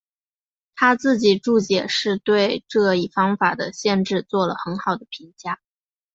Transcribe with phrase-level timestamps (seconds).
[0.73, 5.59] 他自己注解是对这一方法的限制做了很好的评价。